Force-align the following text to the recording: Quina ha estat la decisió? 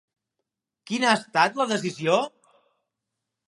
Quina 0.91 1.11
ha 1.11 1.19
estat 1.19 1.61
la 1.61 1.69
decisió? 1.75 2.19